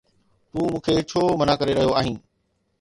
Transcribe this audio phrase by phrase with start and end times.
[0.49, 2.17] تون مون کي ڇو منع ڪري رهيو آهين؟